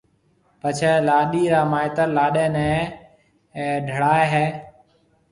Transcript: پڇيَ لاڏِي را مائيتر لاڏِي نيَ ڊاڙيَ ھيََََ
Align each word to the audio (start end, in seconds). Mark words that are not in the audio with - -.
پڇيَ 0.61 0.93
لاڏِي 1.07 1.43
را 1.53 1.61
مائيتر 1.71 2.07
لاڏِي 2.17 2.45
نيَ 2.55 2.71
ڊاڙيَ 3.87 4.23
ھيََََ 4.33 4.45